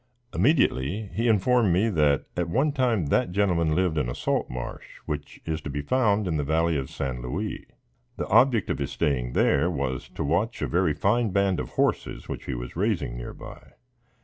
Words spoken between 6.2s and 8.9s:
in the valley of San Louis. The object of his